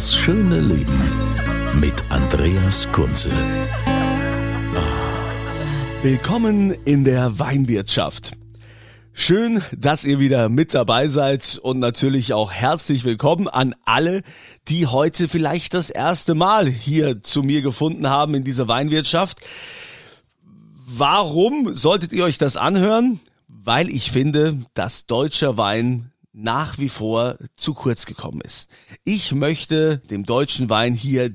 [0.00, 0.98] Das schöne Leben
[1.78, 3.28] mit Andreas Kunze.
[6.00, 8.32] Willkommen in der Weinwirtschaft.
[9.12, 14.22] Schön, dass ihr wieder mit dabei seid und natürlich auch herzlich willkommen an alle,
[14.68, 19.40] die heute vielleicht das erste Mal hier zu mir gefunden haben in dieser Weinwirtschaft.
[20.86, 23.20] Warum solltet ihr euch das anhören?
[23.48, 28.68] Weil ich finde, dass deutscher Wein nach wie vor zu kurz gekommen ist.
[29.04, 31.34] Ich möchte dem deutschen Wein hier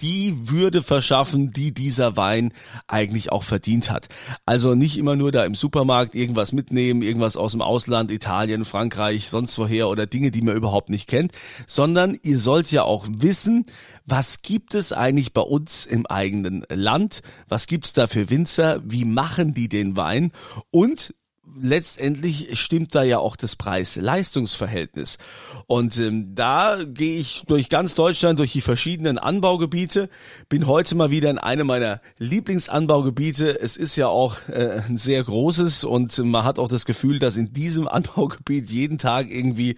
[0.00, 2.52] die Würde verschaffen, die dieser Wein
[2.88, 4.08] eigentlich auch verdient hat.
[4.44, 9.28] Also nicht immer nur da im Supermarkt irgendwas mitnehmen, irgendwas aus dem Ausland, Italien, Frankreich,
[9.28, 11.32] sonst woher oder Dinge, die man überhaupt nicht kennt,
[11.66, 13.66] sondern ihr sollt ja auch wissen,
[14.04, 17.22] was gibt es eigentlich bei uns im eigenen Land?
[17.48, 18.82] Was gibt's da für Winzer?
[18.84, 20.32] Wie machen die den Wein?
[20.70, 21.14] Und
[21.60, 25.18] letztendlich stimmt da ja auch das Preis-Leistungs-Verhältnis.
[25.66, 30.08] Und ähm, da gehe ich durch ganz Deutschland, durch die verschiedenen Anbaugebiete,
[30.48, 33.60] bin heute mal wieder in einem meiner Lieblingsanbaugebiete.
[33.60, 37.36] Es ist ja auch äh, ein sehr großes und man hat auch das Gefühl, dass
[37.36, 39.76] in diesem Anbaugebiet jeden Tag irgendwie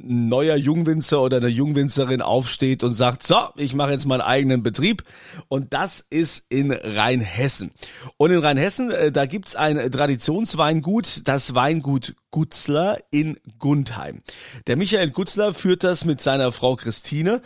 [0.00, 4.62] ein neuer Jungwinzer oder eine Jungwinzerin aufsteht und sagt, so, ich mache jetzt meinen eigenen
[4.62, 5.04] Betrieb.
[5.48, 7.72] Und das ist in Rheinhessen.
[8.16, 14.20] Und in Rheinhessen, äh, da gibt's ein Traditionsweingut, das Weingut Gutzler in Gundheim.
[14.66, 17.40] Der Michael Gutzler führt das mit seiner Frau Christine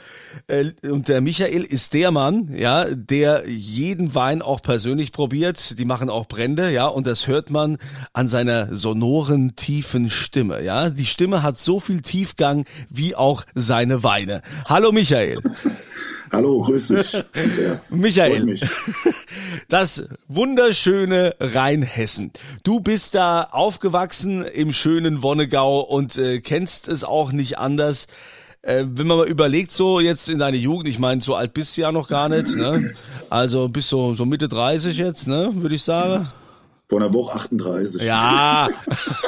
[0.47, 5.79] äh, und der Michael ist der Mann, ja, der jeden Wein auch persönlich probiert.
[5.79, 7.77] Die machen auch Brände, ja, und das hört man
[8.15, 10.89] an seiner sonoren tiefen Stimme, ja.
[10.89, 14.41] Die Stimme hat so viel Tiefgang wie auch seine Weine.
[14.65, 15.37] Hallo Michael.
[16.33, 17.15] Hallo, grüß dich.
[17.35, 17.91] Andreas.
[17.97, 18.61] Michael,
[19.69, 22.33] das wunderschöne Rheinhessen.
[22.65, 28.07] Du bist da aufgewachsen im schönen Wonnegau und äh, kennst es auch nicht anders.
[28.63, 31.77] Äh, wenn man mal überlegt, so jetzt in deine Jugend, ich meine, so alt bist
[31.77, 32.95] du ja noch gar nicht, ne?
[33.31, 36.29] Also bis so, so Mitte 30 jetzt, ne, würde ich sagen.
[36.89, 38.03] Vor einer Woche 38.
[38.03, 38.69] Ja.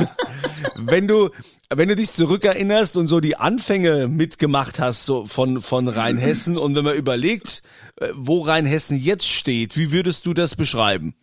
[0.76, 1.30] wenn du,
[1.74, 6.74] wenn du dich zurückerinnerst und so die Anfänge mitgemacht hast so von, von Rheinhessen und
[6.74, 7.62] wenn man überlegt,
[7.96, 11.14] äh, wo Rheinhessen jetzt steht, wie würdest du das beschreiben?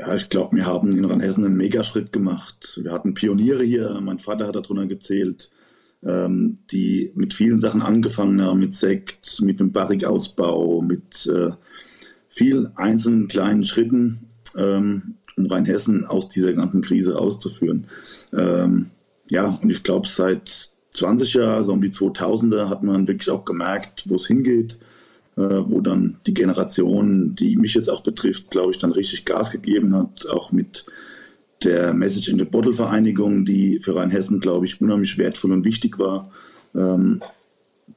[0.00, 2.80] Ja, ich glaube, wir haben in Rheinhessen einen Megaschritt gemacht.
[2.82, 5.50] Wir hatten Pioniere hier, mein Vater hat darunter gezählt,
[6.02, 11.50] ähm, die mit vielen Sachen angefangen haben, mit Sekt, mit dem Barrikausbau, mit äh,
[12.28, 14.30] vielen einzelnen kleinen Schritten.
[14.56, 17.86] Ähm, um Rheinhessen aus dieser ganzen Krise rauszuführen.
[18.32, 18.90] Ähm,
[19.28, 23.44] ja, und ich glaube, seit 20 Jahren, so um die 2000er, hat man wirklich auch
[23.44, 24.78] gemerkt, wo es hingeht,
[25.36, 29.50] äh, wo dann die Generation, die mich jetzt auch betrifft, glaube ich, dann richtig Gas
[29.50, 30.86] gegeben hat, auch mit
[31.64, 35.98] der Message in the Bottle Vereinigung, die für Rheinhessen, glaube ich, unheimlich wertvoll und wichtig
[35.98, 36.30] war.
[36.74, 37.20] Ähm,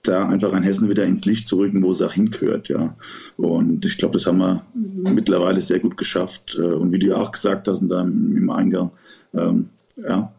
[0.03, 2.95] da einfach Rheinhessen wieder ins Licht zu rücken, wo es auch hingehört, ja.
[3.37, 6.57] Und ich glaube, das haben wir mittlerweile sehr gut geschafft.
[6.59, 8.91] Äh, und wie du auch gesagt hast in deinem, im Eingang,
[9.33, 10.31] ähm, ja,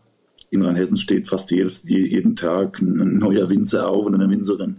[0.51, 4.77] in Rheinhessen steht fast jedes, jeden Tag ein neuer Winzer auf und eine Winzerin.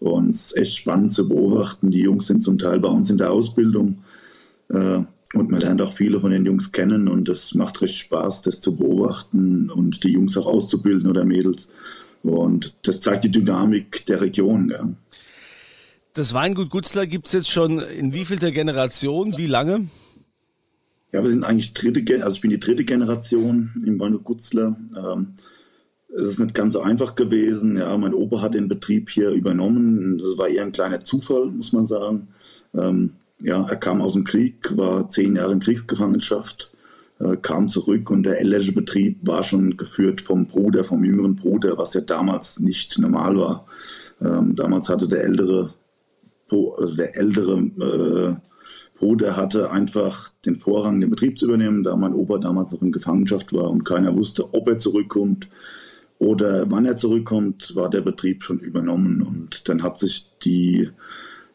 [0.00, 1.90] Und es ist echt spannend zu beobachten.
[1.90, 3.98] Die Jungs sind zum Teil bei uns in der Ausbildung.
[4.68, 5.02] Äh,
[5.34, 8.60] und man lernt auch viele von den Jungs kennen und es macht recht Spaß, das
[8.60, 11.68] zu beobachten und die Jungs auch auszubilden oder Mädels.
[12.24, 14.70] Und das zeigt die Dynamik der Region.
[14.70, 14.88] Ja.
[16.14, 19.36] Das Weingut Gutzler gibt es jetzt schon in wievielter Generation?
[19.36, 19.88] Wie lange?
[21.12, 24.76] Ja, wir sind eigentlich dritte, also ich bin die dritte Generation im Weingut Gutzler.
[24.96, 25.34] Ähm,
[26.16, 27.76] es ist nicht ganz so einfach gewesen.
[27.76, 30.18] Ja, mein Opa hat den Betrieb hier übernommen.
[30.18, 32.28] Das war eher ein kleiner Zufall, muss man sagen.
[32.72, 36.73] Ähm, ja, er kam aus dem Krieg, war zehn Jahre in Kriegsgefangenschaft
[37.20, 41.78] äh, kam zurück und der Ellersche Betrieb war schon geführt vom Bruder, vom jüngeren Bruder,
[41.78, 43.66] was ja damals nicht normal war.
[44.20, 45.74] Ähm, damals hatte der ältere,
[46.50, 52.14] also der ältere äh, Bruder hatte einfach den Vorrang, den Betrieb zu übernehmen, da mein
[52.14, 55.48] Opa damals noch in Gefangenschaft war und keiner wusste, ob er zurückkommt.
[56.18, 59.20] oder wann er zurückkommt, war der Betrieb schon übernommen.
[59.22, 60.90] Und dann hat sich die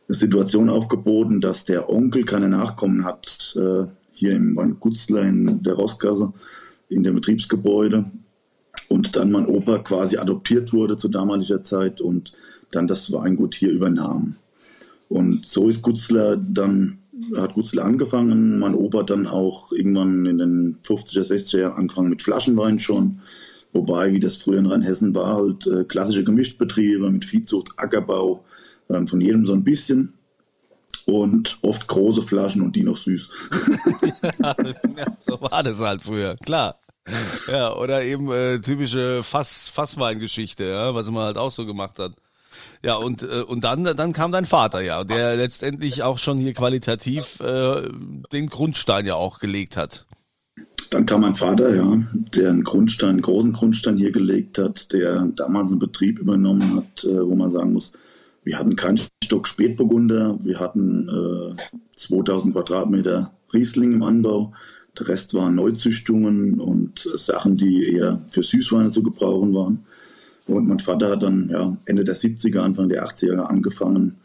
[0.10, 3.86] Situation aufgeboten, dass der Onkel keine Nachkommen hat, äh,
[4.20, 6.34] hier im Gutzler in der Rossgasse,
[6.90, 8.06] in dem Betriebsgebäude.
[8.88, 12.34] Und dann mein Opa quasi adoptiert wurde zu damaliger Zeit und
[12.72, 14.36] dann das Weingut hier übernahm.
[15.08, 17.00] Und so ist Gutzler dann,
[17.36, 22.22] hat Gutzler angefangen, mein Opa dann auch irgendwann in den 50er, 60er Jahren angefangen mit
[22.22, 23.20] Flaschenwein schon.
[23.74, 28.44] Wobei, wie das früher in Rheinhessen war, halt äh, klassische Gemischtbetriebe mit Viehzucht, Ackerbau,
[28.88, 30.14] äh, von jedem so ein bisschen.
[31.10, 33.30] Und oft große Flaschen und die noch süß.
[34.44, 34.56] ja,
[35.26, 36.80] so war das halt früher, klar.
[37.52, 42.14] Ja, oder eben äh, typische Fass, Fassweingeschichte, ja, was man halt auch so gemacht hat.
[42.84, 46.54] Ja, und, äh, und dann, dann kam dein Vater, ja, der letztendlich auch schon hier
[46.54, 47.90] qualitativ äh,
[48.32, 50.06] den Grundstein ja auch gelegt hat.
[50.92, 55.26] Dann kam mein Vater, ja, der einen Grundstein, einen großen Grundstein hier gelegt hat, der
[55.36, 57.94] damals einen Betrieb übernommen hat, äh, wo man sagen muss,
[58.50, 64.54] wir hatten keinen Stock Spätburgunder, wir hatten äh, 2000 Quadratmeter Riesling im Anbau,
[64.98, 69.86] der Rest waren Neuzüchtungen und Sachen, die eher für Süßweine zu gebrauchen waren.
[70.48, 74.16] Und mein Vater hat dann ja, Ende der 70er, Anfang der 80er angefangen,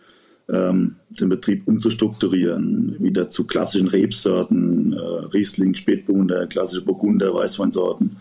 [0.48, 4.98] ähm, den Betrieb umzustrukturieren, wieder zu klassischen Rebsorten, äh,
[5.34, 8.16] Riesling, Spätburgunder, klassische Burgunder, Weißweinsorten.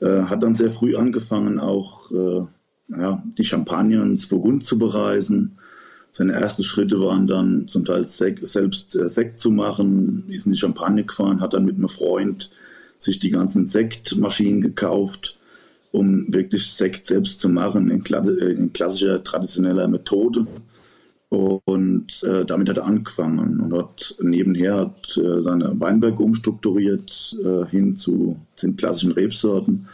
[0.00, 2.44] Äh, hat dann sehr früh angefangen, auch äh,
[2.88, 5.58] ja, die Champagner ins Burgund zu bereisen.
[6.12, 10.52] Seine ersten Schritte waren dann zum Teil Sek selbst äh, Sekt zu machen, ist in
[10.52, 12.50] die Champagne gefahren, hat dann mit einem Freund
[12.96, 15.38] sich die ganzen Sektmaschinen gekauft
[15.92, 20.46] um wirklich Sekt selbst zu machen in, in klassischer traditioneller Methode.
[21.30, 27.66] Und äh, damit hat er angefangen und hat nebenher hat, äh, seine Weinberge umstrukturiert äh,
[27.66, 29.88] hin zu den klassischen Rebsorten,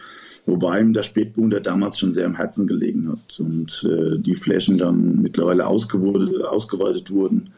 [0.46, 4.78] wobei ihm der Spätburgunder damals schon sehr am Herzen gelegen hat und äh, die Flächen
[4.78, 7.50] dann mittlerweile ausgeweitet wurden,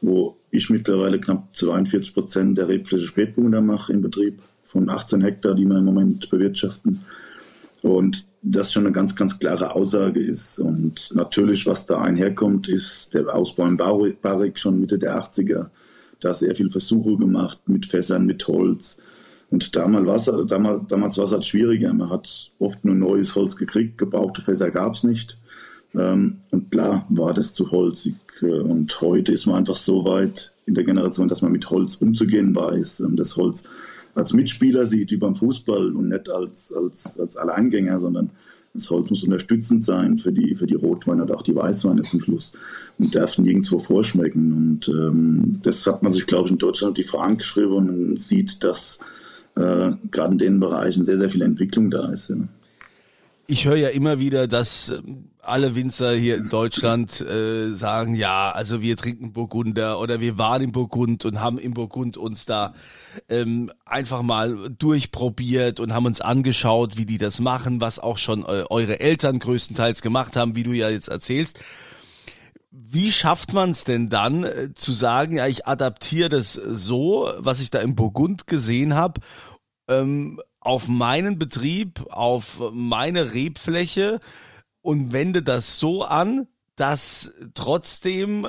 [0.00, 5.54] wo ich mittlerweile knapp 42 Prozent der Rebfläche Spätburgunder mache im Betrieb von 18 Hektar,
[5.54, 7.04] die wir im Moment bewirtschaften.
[7.82, 10.58] Und das schon eine ganz, ganz klare Aussage ist.
[10.58, 15.66] Und natürlich, was da einherkommt, ist der Ausbau in Barrik schon Mitte der 80er.
[16.20, 18.98] Da sehr viel Versuche gemacht mit Fässern, mit Holz.
[19.52, 21.92] Und damals war es damals, damals war halt schwieriger.
[21.92, 25.38] Man hat oft nur neues Holz gekriegt, gebrauchte Fässer gab es nicht.
[25.94, 28.14] Ähm, und klar war das zu holzig.
[28.40, 32.56] Und heute ist man einfach so weit in der Generation, dass man mit Holz umzugehen
[32.56, 33.02] weiß.
[33.02, 33.64] Und das Holz
[34.14, 38.30] als Mitspieler sieht, wie beim Fußball und nicht als, als, als Alleingänger, sondern
[38.72, 42.20] das Holz muss unterstützend sein für die, für die Rotweine oder auch die Weißweine zum
[42.20, 42.52] Schluss
[42.98, 44.52] und darf nirgendwo vorschmecken.
[44.52, 48.64] Und ähm, das hat man sich, glaube ich, in Deutschland die Fahnen geschrieben und sieht,
[48.64, 48.98] dass
[49.56, 52.30] äh, gerade in den Bereichen sehr, sehr viel Entwicklung da ist.
[52.30, 52.36] Ja.
[53.46, 58.50] Ich höre ja immer wieder, dass ähm, alle Winzer hier in Deutschland äh, sagen, ja,
[58.52, 62.74] also wir trinken Burgunder oder wir waren im Burgund und haben im Burgund uns da
[63.28, 68.42] ähm, einfach mal durchprobiert und haben uns angeschaut, wie die das machen, was auch schon
[68.44, 71.58] äh, eure Eltern größtenteils gemacht haben, wie du ja jetzt erzählst.
[72.74, 77.60] Wie schafft man es denn dann äh, zu sagen, ja, ich adaptiere das so, was
[77.60, 79.20] ich da im Burgund gesehen habe,
[79.88, 84.20] ähm, auf meinen Betrieb, auf meine Rebfläche
[84.80, 88.46] und wende das so an, dass trotzdem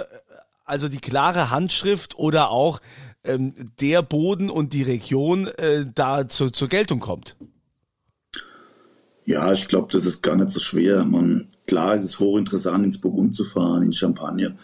[0.63, 2.79] also die klare Handschrift oder auch
[3.25, 7.35] ähm, der Boden und die Region äh, da zu, zur Geltung kommt.
[9.25, 11.03] Ja, ich glaube, das ist gar nicht so schwer.
[11.05, 14.55] Man, klar ist es hochinteressant, ins Burgund zu fahren, in Champagne.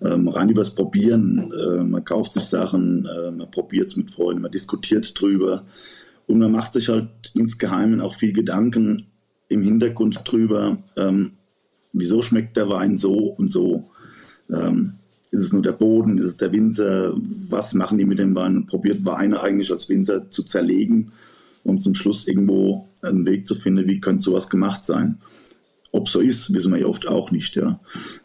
[0.00, 1.52] Ähm, rein übers Probieren.
[1.52, 5.64] Äh, man kauft sich Sachen, äh, man probiert es mit Freunden, man diskutiert drüber.
[6.26, 9.06] Und man macht sich halt insgeheim auch viel Gedanken,
[9.48, 11.32] im Hintergrund drüber, ähm,
[11.92, 13.90] wieso schmeckt der Wein so und so.
[14.50, 14.94] Ähm,
[15.30, 17.12] ist es nur der Boden, ist es der Winzer,
[17.50, 18.66] was machen die mit dem Wein?
[18.66, 21.12] Probiert Weine eigentlich als Winzer zu zerlegen,
[21.64, 25.18] um zum Schluss irgendwo einen Weg zu finden, wie könnte sowas gemacht sein.
[25.90, 27.56] Ob so ist, wissen wir ja oft auch nicht.
[27.56, 27.80] Ja.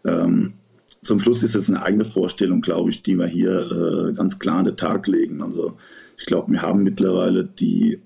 [0.06, 0.54] Ähm,
[1.02, 4.60] zum Schluss ist es eine eigene Vorstellung, glaube ich, die wir hier äh, ganz klar
[4.60, 5.42] an den Tag legen.
[5.42, 5.78] Also
[6.18, 8.00] ich glaube, wir haben mittlerweile die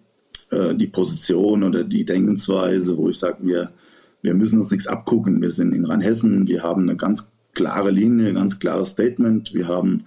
[0.50, 3.72] äh, die Position oder die Denkensweise, wo ich sage, wir,
[4.22, 5.42] wir müssen uns nichts abgucken.
[5.42, 9.54] Wir sind in Rheinhessen, wir haben eine ganz klare Linie, ein ganz klares Statement.
[9.54, 10.06] Wir haben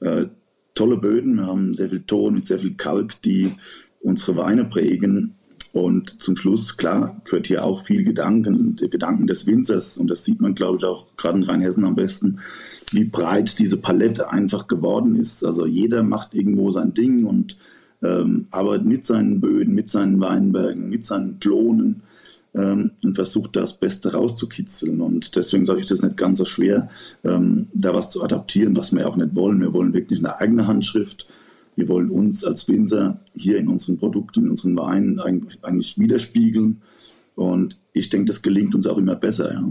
[0.00, 0.26] äh,
[0.74, 3.52] tolle Böden, wir haben sehr viel Ton mit sehr viel Kalk, die
[4.00, 5.34] unsere Weine prägen.
[5.72, 9.96] Und zum Schluss, klar, gehört hier auch viel Gedanken, der Gedanken des Winzers.
[9.96, 12.40] Und das sieht man, glaube ich, auch gerade in Rheinhessen am besten,
[12.90, 15.44] wie breit diese Palette einfach geworden ist.
[15.44, 17.56] Also jeder macht irgendwo sein Ding und
[18.02, 22.02] ähm, aber mit seinen Böden, mit seinen Weinbergen, mit seinen Klonen.
[22.54, 25.00] ähm, und versucht das Beste rauszukitzeln.
[25.00, 26.90] Und deswegen sage ich das nicht ganz so schwer,
[27.24, 29.60] ähm, da was zu adaptieren, was wir auch nicht wollen.
[29.60, 31.26] Wir wollen wirklich eine eigene Handschrift.
[31.76, 36.82] Wir wollen uns als Winzer hier in unseren Produkten, in unseren Weinen eigentlich, eigentlich widerspiegeln.
[37.34, 39.52] Und ich denke, das gelingt uns auch immer besser.
[39.52, 39.64] Ja.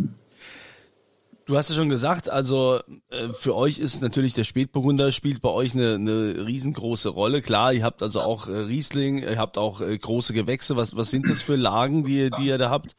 [1.45, 2.79] Du hast ja schon gesagt, also
[3.09, 7.41] äh, für euch ist natürlich der Spätburgunder spielt bei euch eine, eine riesengroße Rolle.
[7.41, 10.75] Klar, ihr habt also auch äh, Riesling, ihr habt auch äh, große Gewächse.
[10.75, 12.95] Was, was sind das für Lagen, die, die ihr da habt?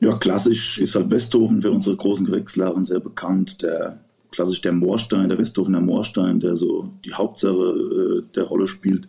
[0.00, 3.62] Ja, klassisch ist halt Westhofen für unsere großen Gewächslagen sehr bekannt.
[3.62, 9.08] Der klassisch der Moorstein, der Westhofener Moorstein, der so die Hauptsache der Rolle spielt.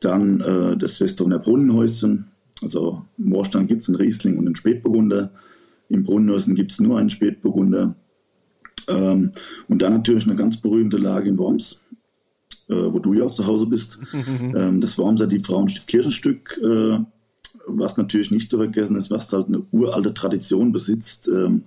[0.00, 2.30] Dann äh, das Westhofener Brunnenhäuschen.
[2.62, 5.30] Also Moorstein gibt es in Riesling und in Spätburgunder.
[5.88, 7.96] Im Brunnenhäusen gibt es nur einen Spätburgunder.
[8.88, 9.32] Ähm,
[9.68, 11.80] und dann natürlich eine ganz berühmte Lage in Worms,
[12.68, 13.98] äh, wo du ja auch zu Hause bist.
[14.14, 16.98] ähm, das Wormser die Frauenstift Kirchenstück, äh,
[17.66, 21.64] was natürlich nicht zu vergessen ist, was halt eine uralte Tradition besitzt ähm,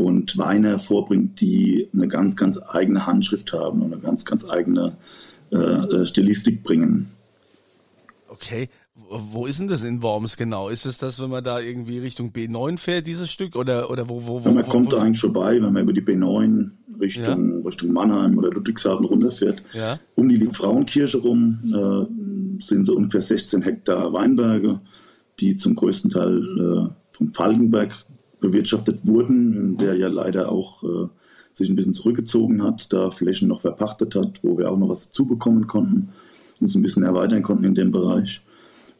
[0.00, 4.96] und Weine hervorbringt, die eine ganz, ganz eigene Handschrift haben und eine ganz, ganz eigene
[5.52, 7.10] äh, äh Stilistik bringen.
[8.28, 8.70] Okay,
[9.08, 10.70] wo ist denn das in Worms genau?
[10.70, 13.56] Ist es das, wenn man da irgendwie Richtung B9 fährt, dieses Stück?
[13.56, 14.48] Oder, oder wo, wo, wo?
[14.48, 17.66] Ja, man wo, kommt wo, da eigentlich vorbei, wenn man über die B9 Richtung, ja.
[17.66, 19.62] Richtung Mannheim oder Ludwigshafen runterfährt.
[19.74, 19.98] Ja.
[20.14, 24.80] Um die Liebfrauenkirche rum äh, sind so ungefähr 16 Hektar Weinberge,
[25.40, 28.06] die zum größten Teil äh, vom Falkenberg
[28.40, 31.08] bewirtschaftet wurden, der ja leider auch äh,
[31.52, 35.08] sich ein bisschen zurückgezogen hat, da Flächen noch verpachtet hat, wo wir auch noch was
[35.08, 36.10] dazu bekommen konnten,
[36.60, 38.42] uns ein bisschen erweitern konnten in dem Bereich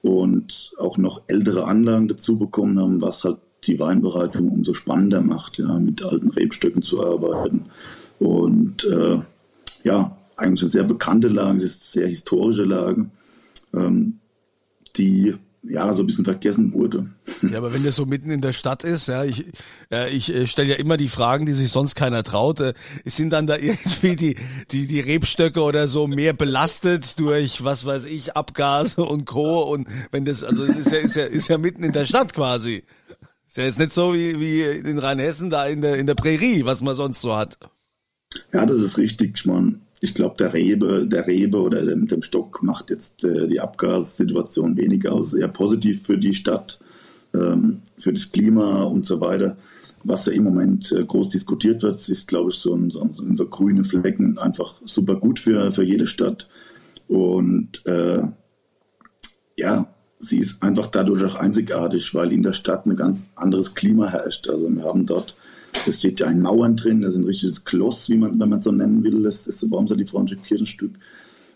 [0.03, 5.59] und auch noch ältere Anlagen dazu bekommen haben, was halt die Weinbereitung umso spannender macht,
[5.59, 7.67] ja, mit alten Rebstöcken zu arbeiten.
[8.19, 9.19] Und äh,
[9.85, 13.11] ja, eigentlich eine sehr bekannte Lage, es ist eine sehr historische Lage,
[13.75, 14.19] ähm,
[14.97, 17.11] die ja, so ein bisschen vergessen wurde.
[17.43, 19.45] Ja, aber wenn das so mitten in der Stadt ist, ja, ich,
[19.91, 22.61] ja, ich äh, stelle ja immer die Fragen, die sich sonst keiner traut.
[22.61, 22.75] Äh,
[23.05, 24.37] sind dann da irgendwie die,
[24.71, 29.63] die, die Rebstöcke oder so mehr belastet durch, was weiß ich, Abgase und Co.
[29.71, 32.33] Und wenn das, also es ist ja, ist ja, ist ja mitten in der Stadt
[32.33, 32.85] quasi.
[33.47, 36.65] Ist ja jetzt nicht so wie, wie in Rheinhessen da in der, in der Prärie,
[36.65, 37.59] was man sonst so hat.
[38.53, 39.33] Ja, das ist richtig.
[39.37, 43.47] Ich meine, ich glaube, der Rebe, der Rebe oder dem, dem Stock macht jetzt äh,
[43.47, 46.81] die Abgassituation weniger aus, eher positiv für die Stadt,
[47.35, 49.57] ähm, für das Klima und so weiter.
[50.03, 53.37] Was ja im Moment äh, groß diskutiert wird, ist, glaube ich, so, ein, so, ein,
[53.37, 56.49] so grüne Flecken einfach super gut für, für jede Stadt.
[57.07, 58.23] Und äh,
[59.57, 59.87] ja,
[60.19, 64.49] sie ist einfach dadurch auch einzigartig, weil in der Stadt ein ganz anderes Klima herrscht.
[64.49, 65.35] Also wir haben dort
[65.87, 68.63] es steht ja in Mauern drin, das ist ein richtiges Kloss, wie man, wenn man
[68.63, 69.23] so nennen will.
[69.23, 70.93] Das ist so die Frauenstück Kirchenstück.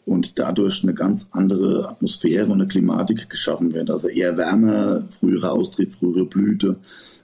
[0.06, 3.90] Und dadurch eine ganz andere Atmosphäre und eine Klimatik geschaffen wird.
[3.90, 6.76] Also eher wärmer, frühere Austrieb, frühere Blüte,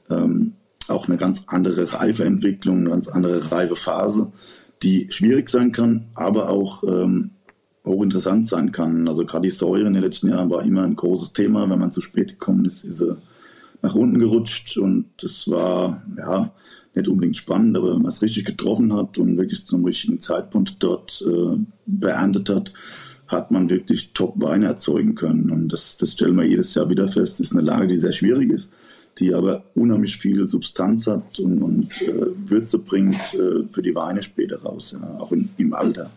[0.09, 0.55] ähm,
[0.89, 4.33] auch eine ganz andere Reifeentwicklung, eine ganz andere Reifephase,
[4.83, 7.33] die schwierig sein kann, aber auch ähm,
[7.85, 9.07] hochinteressant sein kann.
[9.09, 11.69] Also gerade die Säure in den letzten Jahren war immer ein großes Thema.
[11.69, 13.17] Wenn man zu spät gekommen ist, ist sie
[13.83, 16.53] nach unten gerutscht und das war, ja,
[16.95, 20.77] nicht unbedingt spannend, aber wenn man es richtig getroffen hat und wirklich zum richtigen Zeitpunkt
[20.81, 22.73] dort äh, beerntet hat,
[23.29, 25.51] hat man wirklich Top-Weine erzeugen können.
[25.51, 27.41] Und das, das stellen wir jedes Jahr wieder fest.
[27.41, 28.71] Ist eine Lage, die sehr schwierig ist,
[29.19, 34.23] die aber unheimlich viel Substanz hat und, und äh, Würze bringt äh, für die Weine
[34.23, 36.11] später raus, ja, auch in, im Alter.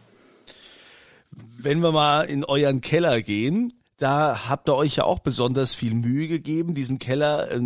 [1.58, 5.94] Wenn wir mal in euren Keller gehen, da habt ihr euch ja auch besonders viel
[5.94, 7.62] Mühe gegeben, diesen Keller, äh,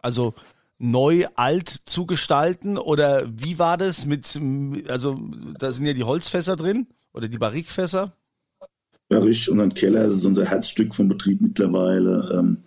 [0.00, 0.34] also
[0.80, 4.40] neu alt zu gestalten oder wie war das mit,
[4.88, 5.20] also
[5.58, 8.14] da sind ja die Holzfässer drin oder die Barrikfässer?
[9.10, 12.30] Ja, richtig, unser Keller ist unser Herzstück vom Betrieb mittlerweile.
[12.38, 12.58] Ähm,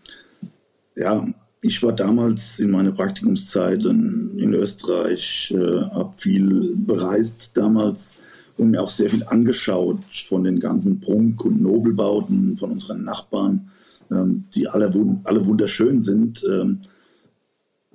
[0.96, 1.26] ja,
[1.62, 8.16] ich war damals in meiner Praktikumszeit in, in Österreich, äh, habe viel bereist damals
[8.58, 13.72] und mir auch sehr viel angeschaut von den ganzen Prunk- und Nobelbauten von unseren Nachbarn,
[14.12, 14.92] ähm, die alle,
[15.24, 16.44] alle wunderschön sind.
[16.48, 16.82] Ähm,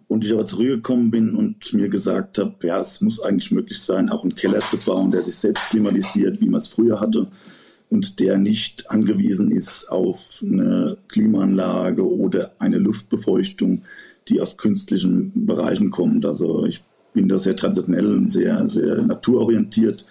[0.09, 4.09] und ich aber zurückgekommen bin und mir gesagt habe, ja, es muss eigentlich möglich sein,
[4.09, 7.29] auch einen Keller zu bauen, der sich selbst klimatisiert, wie man es früher hatte
[7.91, 13.83] und der nicht angewiesen ist auf eine Klimaanlage oder eine Luftbefeuchtung,
[14.29, 16.27] die aus künstlichen Bereichen kommt.
[16.27, 16.83] Also ich
[17.15, 20.05] bin da sehr traditionell und sehr, sehr naturorientiert.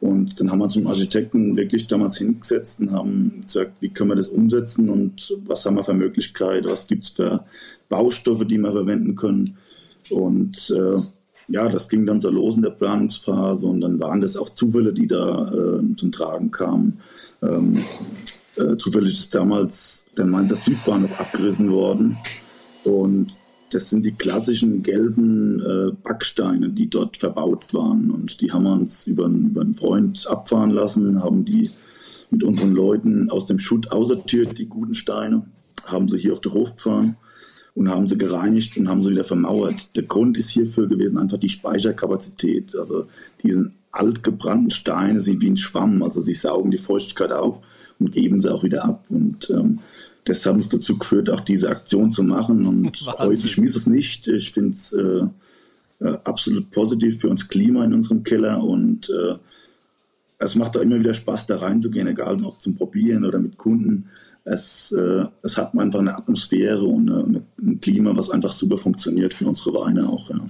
[0.00, 3.88] Und dann haben wir uns mit dem Architekten wirklich damals hingesetzt und haben gesagt, wie
[3.88, 7.44] können wir das umsetzen und was haben wir für Möglichkeiten, was gibt es für
[7.88, 9.56] Baustoffe, die wir verwenden können.
[10.10, 11.00] Und äh,
[11.48, 14.92] ja, das ging dann so los in der Planungsphase und dann waren das auch Zufälle,
[14.92, 17.00] die da äh, zum Tragen kamen.
[17.42, 17.82] Ähm,
[18.56, 22.16] äh, zufällig ist damals der Mainzer Südbahnhof abgerissen worden
[22.84, 23.38] Und
[23.74, 28.10] das sind die klassischen gelben äh, Backsteine, die dort verbaut waren.
[28.10, 31.70] Und die haben wir uns über, über einen Freund abfahren lassen, haben die
[32.30, 35.46] mit unseren Leuten aus dem Schutt ausortiert, die guten Steine,
[35.84, 37.16] haben sie hier auf den Hof gefahren
[37.74, 39.94] und haben sie gereinigt und haben sie wieder vermauert.
[39.96, 42.76] Der Grund ist hierfür gewesen einfach die Speicherkapazität.
[42.76, 43.06] Also
[43.42, 47.60] diesen altgebrannten Steine sind wie ein Schwamm, also sie saugen die Feuchtigkeit auf
[47.98, 49.04] und geben sie auch wieder ab.
[49.08, 49.80] Und ähm,
[50.24, 52.66] das hat uns dazu geführt, auch diese Aktion zu machen.
[52.66, 54.26] Und heute, ich miss es nicht.
[54.28, 55.26] Ich finde es äh,
[56.00, 59.36] äh, absolut positiv für uns Klima in unserem Keller und äh,
[60.38, 64.10] es macht auch immer wieder Spaß, da reinzugehen, egal ob zum Probieren oder mit Kunden
[64.44, 69.32] es, äh, es hat einfach eine Atmosphäre und eine, ein Klima, was einfach super funktioniert
[69.32, 70.28] für unsere Weine auch.
[70.30, 70.40] Ja.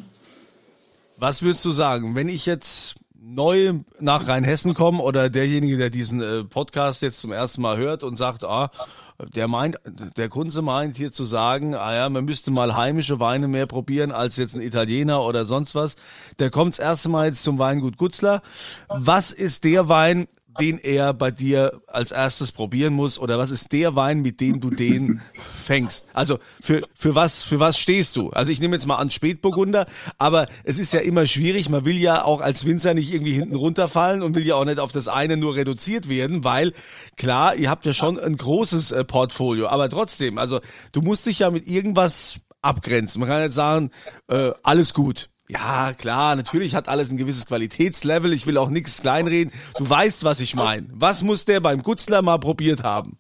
[1.16, 6.21] Was würdest du sagen, wenn ich jetzt neu nach Rheinhessen komme oder derjenige, der diesen
[6.21, 8.71] äh, Podcast jetzt zum ersten Mal hört und sagt, ah,
[9.18, 9.78] der meint,
[10.16, 14.12] der Kunze meint hier zu sagen, ah ja, man müsste mal heimische Weine mehr probieren
[14.12, 15.97] als jetzt ein Italiener oder sonst was.
[16.38, 18.42] Der kommt das erste Mal jetzt zum Weingut Gutzler.
[18.88, 20.26] Was ist der Wein,
[20.61, 24.61] den er bei dir als erstes probieren muss oder was ist der Wein, mit dem
[24.61, 25.20] du den
[25.64, 26.06] fängst?
[26.12, 28.30] Also für, für was, für was stehst du?
[28.30, 29.87] Also ich nehme jetzt mal an Spätburgunder,
[30.18, 31.68] aber es ist ja immer schwierig.
[31.68, 34.80] Man will ja auch als Winzer nicht irgendwie hinten runterfallen und will ja auch nicht
[34.80, 36.73] auf das eine nur reduziert werden, weil
[37.16, 40.61] klar, ihr habt ja schon ein großes äh, Portfolio, aber trotzdem, also
[40.92, 43.20] du musst dich ja mit irgendwas abgrenzen.
[43.20, 43.90] Man kann jetzt sagen,
[44.28, 45.28] äh, alles gut.
[45.49, 48.33] Ja, klar, natürlich hat alles ein gewisses Qualitätslevel.
[48.33, 49.53] Ich will auch nichts kleinreden.
[49.77, 50.87] Du weißt, was ich meine.
[50.93, 53.19] Was muss der beim Gutzler mal probiert haben?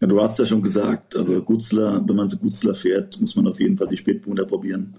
[0.00, 3.46] Ja, du hast ja schon gesagt, also Gutzler, wenn man so Gutzler fährt, muss man
[3.46, 4.94] auf jeden Fall die Spätburgunder probieren.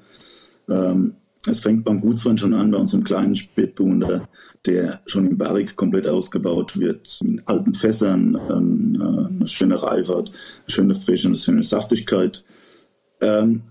[0.70, 1.16] Ähm,
[1.48, 4.28] es fängt beim Gutswein schon an, bei unserem kleinen Spätburgunder,
[4.66, 10.18] der schon im Barrik komplett ausgebaut wird, mit alten Fässern, ähm, äh, eine schöne Reife
[10.18, 10.32] eine
[10.68, 12.44] schöne Frische, eine schöne Saftigkeit.
[13.22, 13.64] Ähm,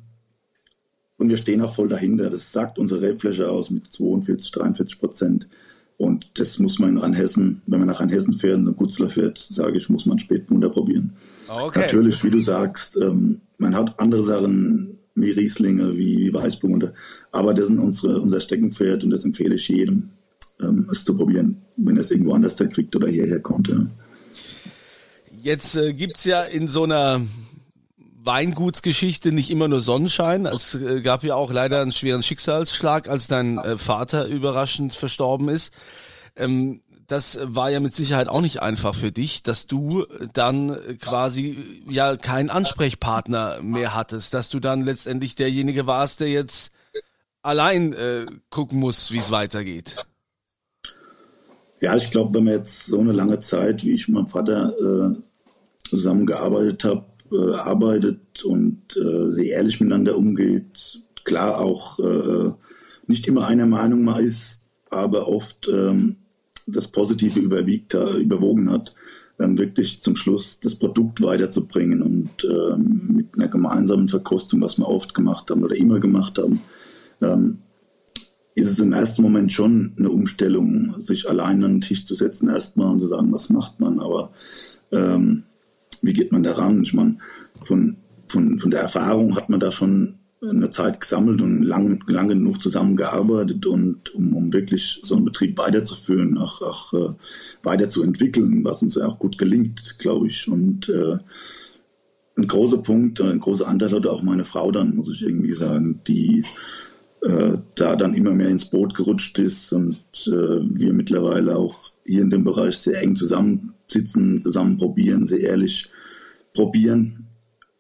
[1.19, 2.31] und wir stehen auch voll dahinter.
[2.31, 5.49] Das sagt unsere Rebfläche aus mit 42, 43 Prozent.
[5.97, 9.37] Und das muss man in Rheinhessen, wenn man nach Rheinhessen fährt und so Gutzler fährt,
[9.37, 11.13] sage ich, muss man Spätburgunder probieren.
[11.49, 11.81] Okay.
[11.81, 16.95] Natürlich, wie du sagst, ähm, man hat andere Sachen wie Rieslinge, wie, wie Weißburgunder.
[17.33, 20.11] Aber das sind unsere, unser Steckenpferd und das empfehle ich jedem,
[20.63, 23.67] ähm, es zu probieren, wenn er es irgendwo anders kriegt oder hierher kommt.
[23.67, 23.85] Ja.
[25.43, 27.23] Jetzt äh, es ja in so einer
[28.25, 30.47] Weingutsgeschichte nicht immer nur Sonnenschein.
[30.47, 35.49] Es äh, gab ja auch leider einen schweren Schicksalsschlag, als dein äh, Vater überraschend verstorben
[35.49, 35.73] ist.
[36.37, 40.05] Ähm, das war ja mit Sicherheit auch nicht einfach für dich, dass du
[40.35, 46.71] dann quasi ja keinen Ansprechpartner mehr hattest, dass du dann letztendlich derjenige warst, der jetzt
[47.41, 49.97] allein äh, gucken muss, wie es weitergeht.
[51.81, 54.75] Ja, ich glaube, wenn man jetzt so eine lange Zeit, wie ich mit meinem Vater
[54.79, 61.03] äh, zusammengearbeitet habe, äh, arbeitet und äh, sehr ehrlich miteinander umgeht.
[61.25, 62.53] Klar auch äh,
[63.07, 66.17] nicht immer einer Meinung mal ist, aber oft ähm,
[66.67, 68.95] das Positive überwiegt, überwogen hat,
[69.39, 74.87] dann wirklich zum Schluss das Produkt weiterzubringen und ähm, mit einer gemeinsamen Verkostung, was wir
[74.87, 76.61] oft gemacht haben oder immer gemacht haben,
[77.23, 77.59] ähm,
[78.55, 82.49] ist es im ersten Moment schon eine Umstellung, sich allein an den Tisch zu setzen
[82.49, 84.33] erstmal und zu sagen, was macht man, aber
[84.91, 85.45] ähm,
[86.03, 86.83] wie geht man daran?
[86.83, 87.19] Ich meine,
[87.61, 87.97] von,
[88.29, 92.63] von, von der Erfahrung hat man da schon eine Zeit gesammelt und lang, lange genug
[92.63, 97.13] zusammengearbeitet und um, um wirklich so einen Betrieb weiterzuführen, auch, auch äh,
[97.65, 100.49] weiterzuentwickeln, was uns ja auch gut gelingt, glaube ich.
[100.49, 101.19] Und äh,
[102.37, 106.01] ein großer Punkt, ein großer Anteil hatte auch meine Frau dann, muss ich irgendwie sagen,
[106.07, 106.45] die
[107.23, 112.23] äh, da dann immer mehr ins Boot gerutscht ist und äh, wir mittlerweile auch hier
[112.23, 115.91] in dem Bereich sehr eng zusammensitzen, zusammen probieren, sehr ehrlich
[116.55, 117.27] probieren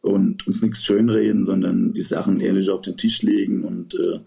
[0.00, 4.20] und uns nichts schönreden, sondern die Sachen ehrlich auf den Tisch legen und äh,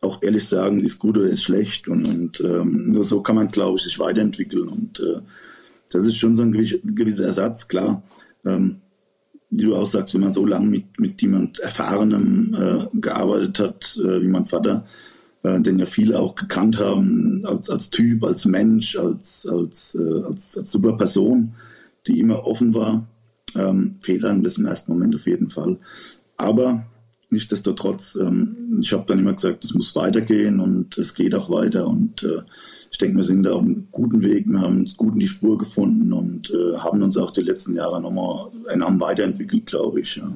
[0.00, 3.48] auch ehrlich sagen, ist gut oder ist schlecht und, und ähm, nur so kann man,
[3.48, 5.20] glaube ich, sich weiterentwickeln und äh,
[5.90, 8.02] das ist schon so ein gewisser Ersatz, klar.
[8.44, 8.80] Ähm,
[9.50, 13.98] wie du auch sagst, wenn man so lange mit, mit jemand Erfahrenem äh, gearbeitet hat,
[14.02, 14.84] äh, wie mein Vater,
[15.42, 20.22] äh, den ja viele auch gekannt haben, als, als Typ, als Mensch, als, als, äh,
[20.22, 21.54] als, als super Person,
[22.06, 23.06] die immer offen war,
[23.56, 23.96] ähm,
[24.42, 25.78] das im ersten Moment auf jeden Fall.
[26.36, 26.84] Aber
[27.30, 31.86] nichtsdestotrotz, ähm, ich habe dann immer gesagt, es muss weitergehen und es geht auch weiter
[31.86, 32.42] und äh,
[32.90, 34.46] ich denke, wir sind da auf einem guten Weg.
[34.48, 37.74] Wir haben uns gut in die Spur gefunden und äh, haben uns auch die letzten
[37.76, 40.16] Jahre nochmal enorm weiterentwickelt, glaube ich.
[40.16, 40.32] Ja.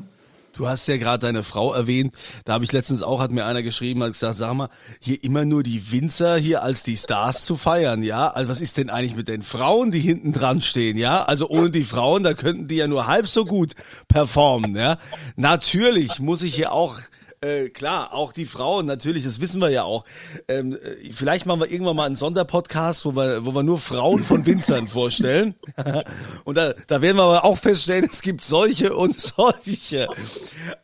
[0.55, 2.15] Du hast ja gerade deine Frau erwähnt.
[2.45, 4.69] Da habe ich letztens auch, hat mir einer geschrieben, hat gesagt, sag mal,
[5.01, 8.31] hier immer nur die Winzer hier als die Stars zu feiern, ja?
[8.31, 11.25] Also was ist denn eigentlich mit den Frauen, die hinten dran stehen, ja?
[11.25, 13.73] Also ohne die Frauen, da könnten die ja nur halb so gut
[14.09, 14.99] performen, ja?
[15.37, 16.99] Natürlich muss ich hier auch
[17.43, 20.05] äh, klar, auch die Frauen, natürlich, das wissen wir ja auch.
[20.49, 24.23] Ähm, äh, vielleicht machen wir irgendwann mal einen Sonderpodcast, wo wir, wo wir nur Frauen
[24.23, 25.55] von Winzern vorstellen.
[26.45, 30.07] und da, da werden wir aber auch feststellen, es gibt solche und solche.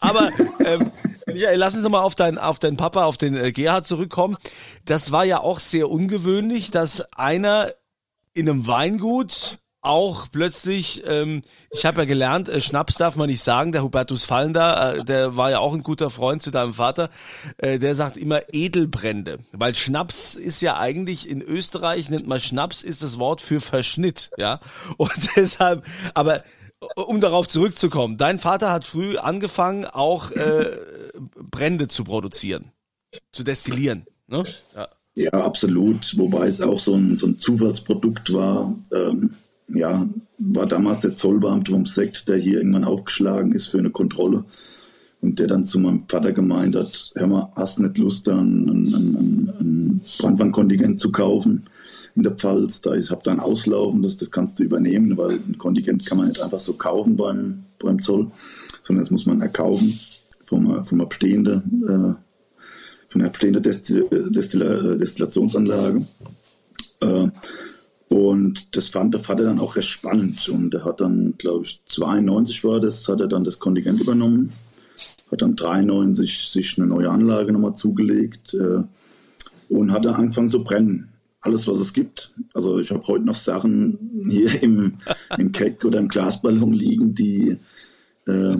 [0.00, 0.30] Aber
[0.64, 0.90] ähm,
[1.32, 4.36] ja, lass uns mal auf deinen auf deinen Papa, auf den äh, Gerhard zurückkommen.
[4.84, 7.70] Das war ja auch sehr ungewöhnlich, dass einer
[8.34, 13.42] in einem Weingut auch plötzlich, ähm, ich habe ja gelernt, äh, Schnaps darf man nicht
[13.42, 17.10] sagen, der Hubertus Fallender, äh, der war ja auch ein guter Freund zu deinem Vater,
[17.58, 22.82] äh, der sagt immer Edelbrände, weil Schnaps ist ja eigentlich in Österreich, nennt man Schnaps,
[22.82, 24.60] ist das Wort für Verschnitt, ja,
[24.96, 26.42] und deshalb, aber
[26.96, 30.76] um darauf zurückzukommen, dein Vater hat früh angefangen, auch äh,
[31.36, 32.72] Brände zu produzieren,
[33.32, 34.42] zu destillieren, ne?
[34.74, 34.88] Ja.
[35.14, 36.16] Ja, absolut.
[36.16, 38.72] Wobei es auch so ein, so ein Zufallsprodukt war.
[38.92, 39.34] Ähm,
[39.68, 44.44] ja, war damals der Zollbeamte vom Sekt, der hier irgendwann aufgeschlagen ist für eine Kontrolle
[45.20, 48.68] und der dann zu meinem Vater gemeint hat, hör mal, hast nicht Lust, da ein,
[48.68, 51.68] ein, ein Brandwandkontingent zu kaufen
[52.14, 52.80] in der Pfalz?
[52.80, 56.18] Da ist, hab da ein Auslaufen, das, das kannst du übernehmen, weil ein Kontingent kann
[56.18, 58.30] man nicht einfach so kaufen beim, beim Zoll,
[58.84, 59.98] sondern das muss man erkaufen
[60.44, 62.14] vom, vom abstehenden, äh,
[63.08, 66.06] von der abstehenden Destil Destillationsanlage.
[67.00, 67.28] Äh,
[68.08, 70.48] und das fand der Vater dann auch recht spannend.
[70.48, 74.52] Und er hat dann, glaube ich, 92 war das, hat er dann das Kontingent übernommen.
[75.30, 78.82] Hat dann 93 sich eine neue Anlage nochmal zugelegt äh,
[79.68, 81.08] und hat dann angefangen zu brennen.
[81.40, 82.32] Alles, was es gibt.
[82.54, 84.94] Also ich habe heute noch Sachen hier im,
[85.36, 87.58] im Keck oder im Glasballon liegen, die,
[88.26, 88.56] äh,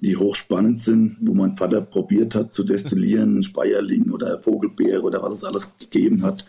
[0.00, 5.36] die hochspannend sind, wo mein Vater probiert hat zu destillieren, Speierling oder Vogelbeere oder was
[5.36, 6.46] es alles gegeben hat.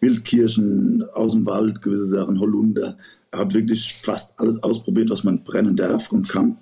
[0.00, 2.96] Wildkirschen aus dem Wald, gewisse Sachen, Holunder.
[3.30, 6.56] Er hat wirklich fast alles ausprobiert, was man brennen darf und kann.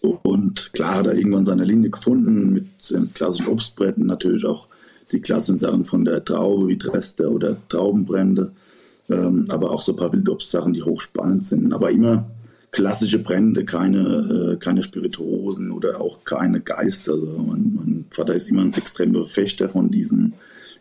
[0.00, 2.66] Und klar hat er irgendwann seine Linie gefunden mit
[3.14, 4.68] klassischen Obstbretten, natürlich auch
[5.12, 8.52] die klassischen Sachen von der Traube wie Dresde oder Traubenbrände,
[9.08, 11.72] ähm, aber auch so ein paar Wildobstsachen, die hochspannend sind.
[11.72, 12.30] Aber immer
[12.70, 17.14] klassische Brände, keine, äh, keine Spirituosen oder auch keine Geister.
[17.14, 20.34] Also mein, mein Vater ist immer ein extremer Verfechter von diesen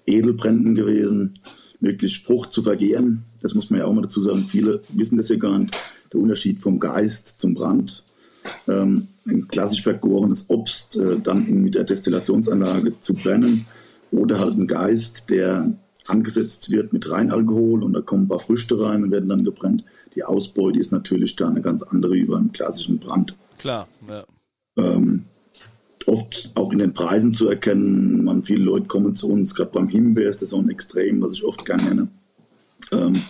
[0.08, 1.40] Edelbränden gewesen,
[1.80, 3.26] wirklich Frucht zu vergehren.
[3.42, 4.44] Das muss man ja auch mal dazu sagen.
[4.44, 5.76] Viele wissen das ja gar nicht.
[6.12, 8.04] Der Unterschied vom Geist zum Brand.
[8.68, 13.66] Ähm, ein klassisch vergorenes Obst äh, dann mit der Destillationsanlage zu brennen
[14.12, 15.74] oder halt ein Geist, der
[16.08, 19.84] angesetzt wird mit Reinalkohol und da kommen ein paar Früchte rein und werden dann gebrannt.
[20.16, 23.36] Die Ausbeute ist natürlich da eine ganz andere über einen klassischen Brand.
[23.58, 24.26] Klar, ja.
[24.78, 25.26] Ähm,
[26.08, 28.24] oft auch in den Preisen zu erkennen.
[28.24, 31.34] Man, viele Leute kommen zu uns, gerade beim Himbeer ist das so ein Extrem, was
[31.34, 32.08] ich oft gerne nenne,
[32.92, 33.22] ähm,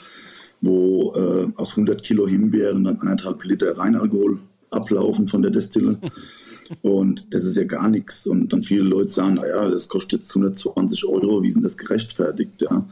[0.61, 5.99] wo äh, aus 100 Kilo Himbeeren dann anderthalb Liter Reinalkohol ablaufen von der Destille.
[6.81, 8.27] Und das ist ja gar nichts.
[8.27, 12.61] Und dann viele Leute sagen, naja, das kostet jetzt 120 Euro, wie sind das gerechtfertigt?
[12.61, 12.85] Ja?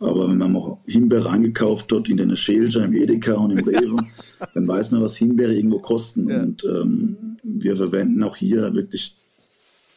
[0.00, 4.02] Aber wenn man mal Himbeere eingekauft hat in der Schälscher, im Edeka und im Rewe,
[4.54, 6.30] dann weiß man, was Himbeere irgendwo kosten.
[6.30, 6.42] Ja.
[6.42, 9.19] Und ähm, wir verwenden auch hier wirklich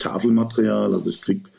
[0.04, 0.94] Tafelmaterial.
[0.94, 1.50] Also ich kriege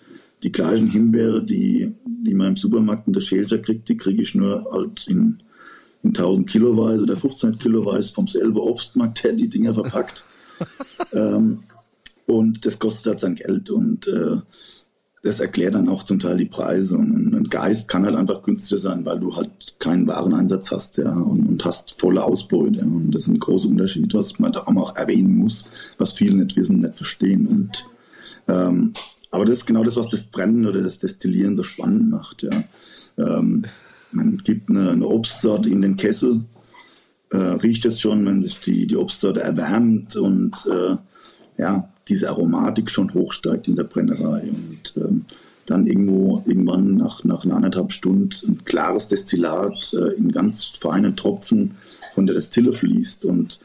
[0.42, 4.34] die gleichen Himbeere, die, die man im Supermarkt in der Schälscher kriegt, die kriege ich
[4.34, 5.42] nur halt in,
[6.02, 10.24] in 1000 Kiloweise oder 15 Kiloweise vom selben Obstmarkt, der die Dinger verpackt.
[11.12, 11.60] ähm,
[12.26, 13.70] und das kostet halt sein Geld.
[13.70, 14.36] Und äh,
[15.22, 16.98] das erklärt dann auch zum Teil die Preise.
[16.98, 21.12] Und ein Geist kann halt einfach günstiger sein, weil du halt keinen Wareneinsatz hast, ja,
[21.12, 22.80] und, und hast volle Ausbeute.
[22.80, 25.64] Und das ist ein großer Unterschied, was man da auch erwähnen muss,
[25.96, 27.46] was viele nicht wissen, nicht verstehen.
[27.46, 27.86] Und
[28.48, 28.92] ähm,
[29.30, 32.64] aber das ist genau das, was das Brennen oder das Destillieren so spannend macht, ja.
[33.16, 33.64] Ähm,
[34.12, 36.42] man gibt eine, eine, Obstsorte in den Kessel,
[37.30, 40.96] äh, riecht es schon, wenn sich die, die Obstsorte erwärmt und äh,
[41.58, 45.24] ja, diese Aromatik schon hochsteigt in der Brennerei und ähm,
[45.66, 51.76] dann irgendwo irgendwann nach, nach anderthalb Stunden ein klares Destillat äh, in ganz feinen Tropfen
[52.14, 53.60] von der Destille fließt und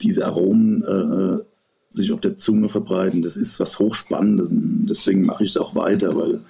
[0.00, 1.44] diese Aromen äh,
[1.90, 3.22] sich auf der Zunge verbreiten.
[3.22, 6.40] Das ist was Hochspannendes und deswegen mache ich es auch weiter, weil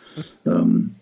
[0.46, 0.96] ähm,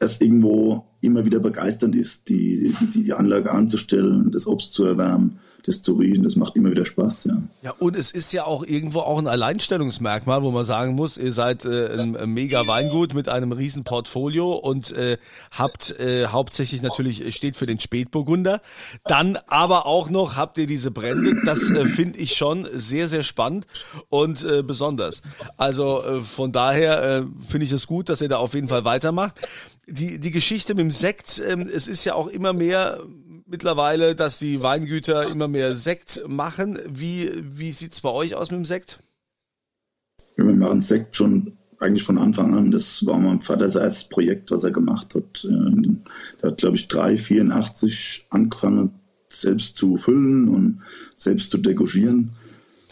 [0.00, 5.38] es irgendwo immer wieder begeisternd ist, die, die, die Anlage anzustellen, das Obst zu erwärmen,
[5.62, 7.42] das zu riechen, das macht immer wieder Spaß, ja.
[7.62, 11.32] Ja, und es ist ja auch irgendwo auch ein Alleinstellungsmerkmal, wo man sagen muss, ihr
[11.32, 15.18] seid äh, ein, mega Weingut mit einem riesen Portfolio und äh,
[15.50, 18.60] habt äh, hauptsächlich natürlich äh, steht für den Spätburgunder.
[19.04, 23.22] Dann aber auch noch habt ihr diese Brände, das äh, finde ich schon sehr, sehr
[23.22, 23.66] spannend
[24.08, 25.22] und äh, besonders.
[25.56, 28.84] Also äh, von daher äh, finde ich es gut, dass ihr da auf jeden Fall
[28.84, 29.34] weitermacht.
[29.86, 33.00] Die, die Geschichte mit dem Sekt, ähm, es ist ja auch immer mehr
[33.52, 36.78] mittlerweile, dass die Weingüter immer mehr Sekt machen.
[36.88, 38.98] Wie, wie sieht's bei euch aus mit dem Sekt?
[40.36, 42.70] Wir machen Sekt schon eigentlich von Anfang an.
[42.70, 45.44] Das war mein Vater sein erstes Projekt, was er gemacht hat.
[45.44, 45.96] Äh,
[46.40, 48.94] der hat, glaube ich, 3,84 angefangen,
[49.28, 50.80] selbst zu füllen und
[51.16, 52.30] selbst zu degogieren.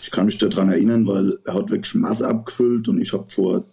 [0.03, 3.65] Ich kann mich daran erinnern, weil er hat wirklich Masse abgefüllt und ich habe vor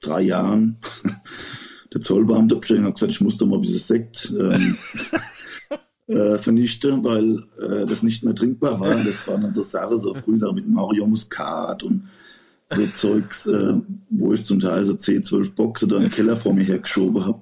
[0.00, 0.78] drei Jahren
[1.94, 4.76] der Zollbeamte bestellt und gesagt, ich muss doch mal dieses Sekt ähm,
[6.12, 8.96] äh, vernichte, weil äh, das nicht mehr trinkbar war.
[9.04, 12.04] Das waren dann so Sachen, so früh mit Mario Muscat und
[12.70, 13.74] so Zeugs, äh,
[14.10, 17.40] wo ich zum Teil so 10, 12 Boxen da im Keller vor mir hergeschoben habe.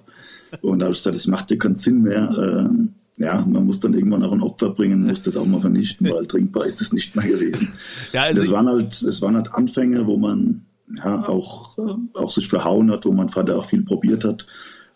[0.62, 2.30] Und da habe ich gesagt, das macht ja keinen Sinn mehr.
[2.30, 6.10] Äh, ja, man muss dann irgendwann auch ein Opfer bringen, muss das auch mal vernichten,
[6.10, 7.68] weil trinkbar ist das nicht mehr gewesen.
[8.12, 10.62] Ja, also das waren halt, das waren halt Anfänge, wo man
[10.96, 14.46] ja auch, äh, auch sich verhauen hat, wo mein Vater auch viel probiert hat.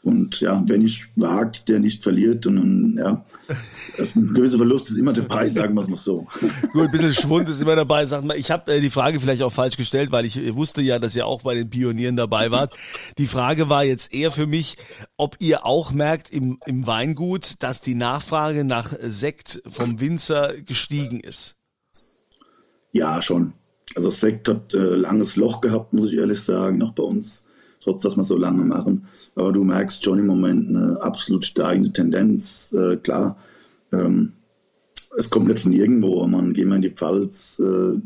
[0.04, 2.46] Und ja, wenn ich wagt, der nicht verliert.
[2.46, 3.24] Und dann, ja,
[3.96, 6.26] das ist ein gewisser Verlust ist immer dabei, sagen wir es mal so.
[6.72, 8.04] Gut, ein bisschen Schwund ist immer dabei.
[8.04, 10.98] Sagt mal, ich habe äh, die Frage vielleicht auch falsch gestellt, weil ich wusste ja,
[10.98, 12.76] dass ihr auch bei den Pionieren dabei wart.
[13.16, 14.76] Die Frage war jetzt eher für mich,
[15.16, 21.20] ob ihr auch merkt im, im Weingut, dass die Nachfrage nach Sekt vom Winzer gestiegen
[21.20, 21.56] ist.
[22.92, 23.54] Ja, schon.
[23.96, 27.43] Also Sekt hat äh, langes Loch gehabt, muss ich ehrlich sagen, auch bei uns
[27.84, 29.04] trotz dass wir so lange machen.
[29.34, 32.72] Aber du merkst schon im Moment eine absolut steigende Tendenz.
[32.72, 33.36] Äh, klar,
[33.92, 34.32] ähm,
[35.16, 36.26] es kommt nicht von irgendwo.
[36.26, 38.00] Man geht mal in die Pfalz, äh,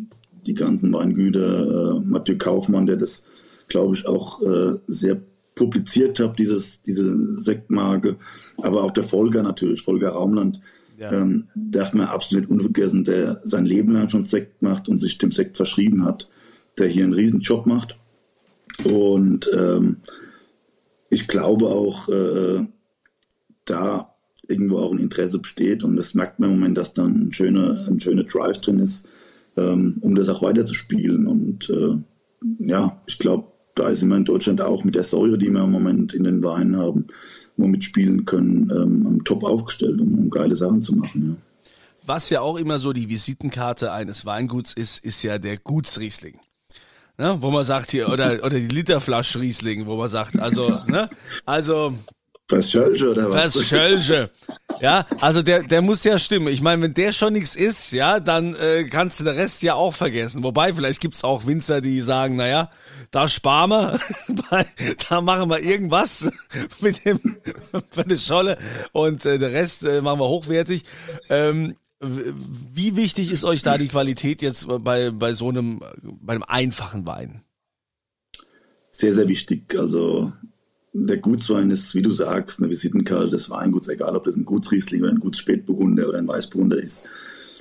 [0.47, 3.25] die ganzen Weingüter, äh, Mathieu Kaufmann, der das,
[3.69, 5.21] glaube ich, auch äh, sehr
[5.55, 8.17] publiziert hat, dieses, diese Sektmarke.
[8.59, 10.61] Aber auch der Volker natürlich, Volker Raumland.
[10.99, 11.13] Ja.
[11.13, 15.31] Ähm, darf man absolut unvergessen, der sein Leben lang schon Sekt macht und sich dem
[15.31, 16.29] Sekt verschrieben hat,
[16.77, 17.99] der hier einen riesen Job macht
[18.85, 19.99] und ähm,
[21.11, 22.67] ich glaube auch, äh,
[23.65, 24.15] da
[24.47, 27.87] irgendwo auch ein Interesse besteht und das merkt man im Moment, dass da ein schöner,
[27.87, 29.07] ein schöner Drive drin ist,
[29.57, 31.27] ähm, um das auch weiterzuspielen.
[31.27, 31.97] Und äh,
[32.59, 35.71] ja, ich glaube, da ist immer in Deutschland auch mit der Säure, die wir im
[35.71, 37.07] Moment in den Weinen haben,
[37.57, 41.37] wo wir mitspielen können, ähm, top aufgestellt, um, um geile Sachen zu machen.
[41.37, 41.71] Ja.
[42.07, 46.39] Was ja auch immer so die Visitenkarte eines Weinguts ist, ist ja der Gutsriesling
[47.19, 51.11] ne, wo man sagt hier, oder, oder die Literflasche Riesling, wo man sagt, also, ne,
[51.45, 51.95] also.
[52.49, 53.53] Verschölche oder was?
[53.53, 54.31] Verschölche.
[54.81, 56.49] Ja, also der, der muss ja stimmen.
[56.49, 59.75] Ich meine, wenn der schon nichts ist, ja, dann äh, kannst du den Rest ja
[59.75, 60.43] auch vergessen.
[60.45, 62.71] Wobei, vielleicht gibt's auch Winzer, die sagen, naja,
[63.11, 64.01] da sparen wir,
[65.11, 66.31] da machen wir irgendwas
[66.81, 67.21] mit dem
[67.91, 68.57] für eine Scholle
[68.93, 70.85] und äh, der Rest äh, machen wir hochwertig.
[71.29, 76.45] Ähm, wie wichtig ist euch da die Qualität jetzt bei, bei so einem, bei einem
[76.45, 77.43] einfachen Wein?
[78.93, 79.75] Sehr, sehr wichtig.
[79.77, 80.33] Also
[80.93, 85.03] der Gutswein ist, wie du sagst, eine Visitenkarte des Weinguts, egal ob das ein Gutsriesling
[85.03, 87.07] oder ein Gutsspätburgunder oder ein Weißburgunder ist.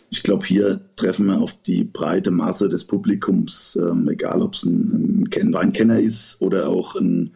[0.09, 4.63] Ich glaube, hier treffen wir auf die breite Masse des Publikums, ähm, egal ob es
[4.63, 7.33] ein, ein Weinkenner ist oder auch ein,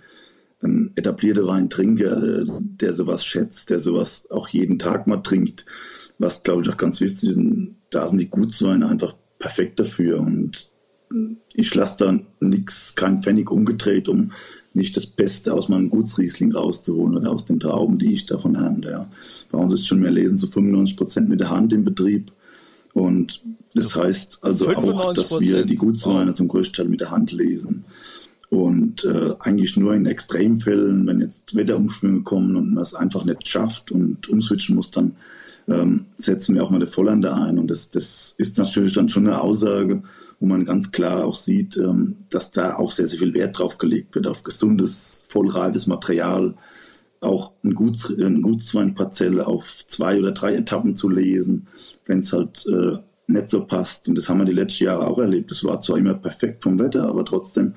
[0.62, 5.66] ein etablierter Weintrinker, der sowas schätzt, der sowas auch jeden Tag mal trinkt
[6.22, 7.40] was glaube ich auch ganz wichtig ist,
[7.90, 10.70] da sind die Gutsweine einfach perfekt dafür und
[11.54, 14.32] ich lasse da nichts, kein Pfennig umgedreht, um
[14.74, 18.90] nicht das Beste aus meinem Gutsriesling rauszuholen oder aus den Trauben, die ich davon habe.
[18.90, 19.10] Ja.
[19.52, 22.32] Bei uns ist schon mehr Lesen zu 95 Prozent mit der Hand im Betrieb.
[22.94, 23.42] Und
[23.74, 27.84] das heißt also auch, dass wir die Gutsweine zum größten Teil mit der Hand lesen.
[28.50, 33.48] Und äh, eigentlich nur in Extremfällen, wenn jetzt Wetterumschwünge kommen und man es einfach nicht
[33.48, 35.16] schafft und umswitchen muss, dann
[35.68, 37.60] ähm, setzen wir auch mal eine Vollander ein.
[37.60, 40.04] Und das, das ist natürlich dann schon eine Aussage,
[40.40, 43.78] wo man ganz klar auch sieht, ähm, dass da auch sehr, sehr viel Wert drauf
[43.78, 46.56] gelegt wird, auf gesundes, vollreifes Material,
[47.20, 51.68] auch ein, Guts, ein Gutsweinparzelle auf zwei oder drei Etappen zu lesen,
[52.06, 52.98] wenn es halt äh,
[53.28, 54.10] nicht so passt.
[54.10, 55.52] Und das haben wir die letzten Jahre auch erlebt.
[55.52, 57.76] Es war zwar immer perfekt vom Wetter, aber trotzdem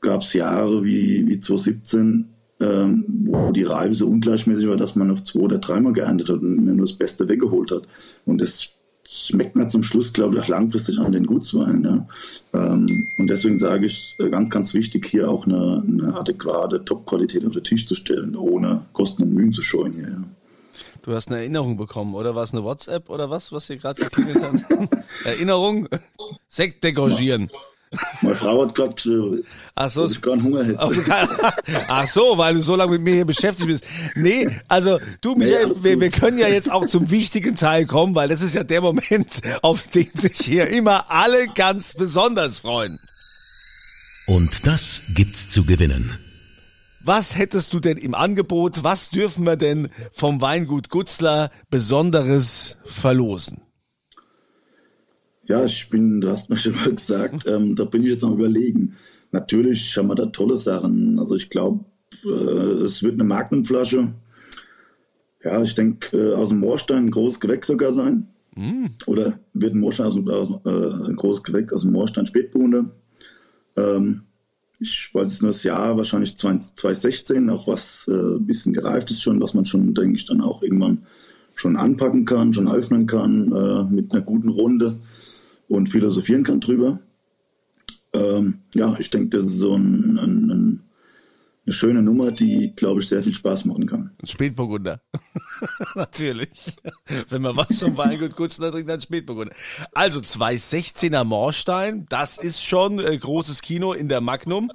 [0.00, 2.26] gab es Jahre wie, wie 2017,
[2.60, 6.40] ähm, wo die Reife so ungleichmäßig war, dass man auf zwei oder dreimal geerntet hat
[6.40, 7.82] und mir nur das Beste weggeholt hat.
[8.26, 8.70] Und das
[9.10, 11.84] schmeckt mir zum Schluss, glaube ich, auch langfristig an den Gutswein.
[11.84, 12.06] Ja.
[12.52, 12.86] Ähm,
[13.18, 17.54] und deswegen sage ich, äh, ganz, ganz wichtig, hier auch eine, eine adäquate Top-Qualität auf
[17.54, 20.08] den Tisch zu stellen, ohne Kosten und Mühen zu scheuen hier.
[20.08, 20.24] Ja.
[21.02, 24.02] Du hast eine Erinnerung bekommen, oder war es eine WhatsApp oder was, was hier gerade
[24.02, 24.90] geklingelt hat?
[25.24, 25.88] Erinnerung?
[26.48, 27.50] Sekt degogieren.
[28.22, 30.78] Meine Frau hat gerade geschrieben, Ach so, dass ich keinen Hunger hätte.
[31.88, 33.86] Ach so, weil du so lange mit mir hier beschäftigt bist.
[34.14, 38.14] Nee, also du, Michael, alles wir, wir können ja jetzt auch zum wichtigen Teil kommen,
[38.14, 42.98] weil das ist ja der Moment, auf den sich hier immer alle ganz besonders freuen.
[44.26, 46.18] Und das gibt's zu gewinnen.
[47.00, 48.82] Was hättest du denn im Angebot?
[48.82, 53.62] Was dürfen wir denn vom Weingut Gutzler Besonderes verlosen?
[55.48, 58.34] Ja, ich bin, du hast mir schon mal gesagt, ähm, da bin ich jetzt am
[58.34, 58.94] überlegen.
[59.32, 61.18] Natürlich haben wir da tolle Sachen.
[61.18, 61.84] Also ich glaube,
[62.24, 64.12] äh, es wird eine Magnumflasche.
[65.42, 68.28] Ja, ich denke, äh, aus dem Moorstein ein großes Gewächs sogar sein.
[69.06, 72.90] Oder wird ein Moorstein aus, dem- aus, äh, ein großes Gewächs aus dem Moorstein Spätburgunder.
[73.76, 74.22] Ähm,
[74.80, 79.10] ich weiß jetzt nur das Jahr, wahrscheinlich 20- 2016, auch was äh, ein bisschen gereift
[79.10, 81.06] ist schon, was man schon, denke ich, dann auch irgendwann
[81.54, 84.98] schon anpacken kann, schon öffnen kann, äh, mit einer guten Runde
[85.68, 87.00] und philosophieren kann drüber.
[88.12, 90.82] Ähm, ja, ich denke, das ist so ein, ein, ein,
[91.66, 94.10] eine schöne Nummer, die, glaube ich, sehr viel Spaß machen kann.
[94.24, 95.02] Spätburgunder.
[95.94, 96.76] Natürlich.
[97.28, 99.54] Wenn man was zum Weingut Gutzler trinkt, dann Spätburgunder.
[99.92, 104.72] Also 216er Moorstein, das ist schon äh, großes Kino in der Magnum.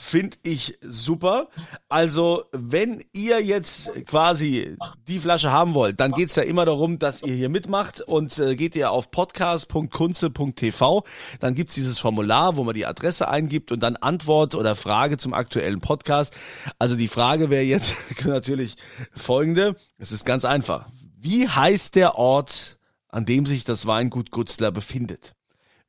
[0.00, 1.48] Finde ich super.
[1.88, 4.76] Also, wenn ihr jetzt quasi
[5.08, 8.54] die Flasche haben wollt, dann geht's ja immer darum, dass ihr hier mitmacht und äh,
[8.54, 11.02] geht ihr auf podcast.kunze.tv.
[11.40, 15.34] Dann gibt's dieses Formular, wo man die Adresse eingibt und dann Antwort oder Frage zum
[15.34, 16.32] aktuellen Podcast.
[16.78, 18.76] Also die Frage wäre jetzt natürlich
[19.16, 19.74] folgende.
[19.98, 20.88] Es ist ganz einfach.
[21.16, 25.34] Wie heißt der Ort, an dem sich das Weingut Gutzler befindet?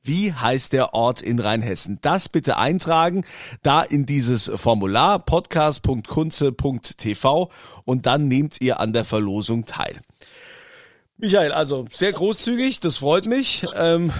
[0.03, 1.99] Wie heißt der Ort in Rheinhessen?
[2.01, 3.23] Das bitte eintragen,
[3.63, 7.49] da in dieses Formular podcast.kunze.tv
[7.85, 9.99] und dann nehmt ihr an der Verlosung teil.
[11.17, 13.65] Michael, also sehr großzügig, das freut mich.
[13.75, 14.13] Ähm,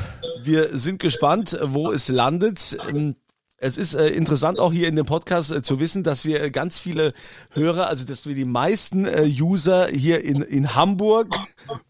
[0.44, 2.78] wir sind gespannt, wo es landet.
[2.90, 3.16] Ähm,
[3.62, 6.50] es ist äh, interessant auch hier in dem Podcast äh, zu wissen, dass wir äh,
[6.50, 7.14] ganz viele
[7.52, 11.36] Hörer, also dass wir die meisten äh, User hier in, in Hamburg,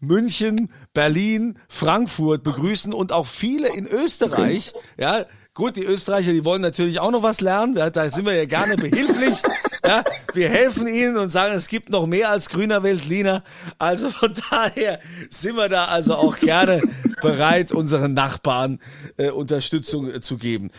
[0.00, 4.72] München, Berlin, Frankfurt begrüßen und auch viele in Österreich.
[4.98, 7.76] Ja, gut, die Österreicher, die wollen natürlich auch noch was lernen.
[7.76, 9.38] Ja, da sind wir ja gerne behilflich.
[9.84, 10.04] Ja,
[10.34, 13.42] wir helfen ihnen und sagen, es gibt noch mehr als grüner Veltliner.
[13.78, 16.82] Also von daher sind wir da also auch gerne
[17.20, 18.80] bereit, unseren Nachbarn
[19.16, 20.70] äh, Unterstützung äh, zu geben.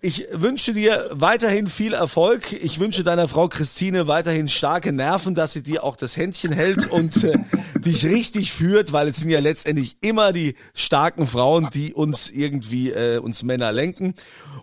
[0.00, 2.52] Ich wünsche dir weiterhin viel Erfolg.
[2.52, 6.90] Ich wünsche deiner Frau Christine weiterhin starke Nerven, dass sie dir auch das Händchen hält
[6.90, 7.38] und äh,
[7.78, 12.90] dich richtig führt, weil es sind ja letztendlich immer die starken Frauen, die uns irgendwie
[12.90, 14.14] äh, uns Männer lenken.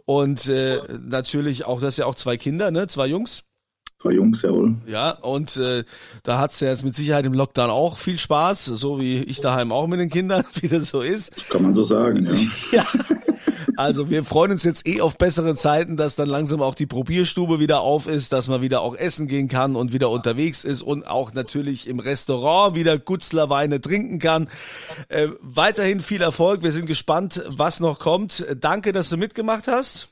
[0.06, 3.44] Und äh, natürlich auch, das ist ja auch zwei Kinder, ne, zwei Jungs.
[4.04, 4.76] Drei Jungs, jawohl.
[4.86, 5.86] Ja, und äh,
[6.24, 9.72] da hat's ja jetzt mit Sicherheit im Lockdown auch viel Spaß, so wie ich daheim
[9.72, 11.50] auch mit den Kindern, wie das so ist.
[11.50, 12.26] Kann man so sagen,
[12.72, 12.84] ja.
[12.84, 12.86] Ja.
[13.76, 17.60] Also wir freuen uns jetzt eh auf bessere Zeiten, dass dann langsam auch die Probierstube
[17.60, 21.08] wieder auf ist, dass man wieder auch essen gehen kann und wieder unterwegs ist und
[21.08, 24.48] auch natürlich im Restaurant wieder Gutzler Weine trinken kann.
[25.08, 26.62] Äh, weiterhin viel Erfolg.
[26.62, 28.46] Wir sind gespannt, was noch kommt.
[28.60, 30.10] Danke, dass du mitgemacht hast.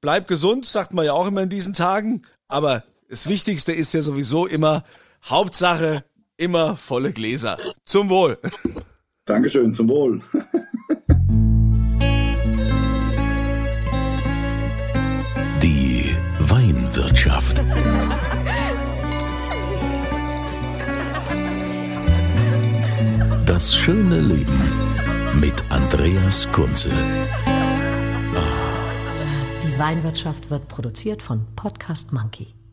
[0.00, 2.22] Bleib gesund, sagt man ja auch immer in diesen Tagen.
[2.48, 4.84] Aber das Wichtigste ist ja sowieso immer
[5.24, 6.04] Hauptsache
[6.36, 7.58] immer volle Gläser.
[7.84, 8.38] Zum Wohl.
[9.26, 10.22] Dankeschön, zum Wohl.
[15.62, 17.62] Die Weinwirtschaft.
[23.44, 24.60] Das schöne Leben
[25.40, 26.90] mit Andreas Kunze.
[29.64, 32.54] Die Weinwirtschaft wird produziert von Podcast Monkey.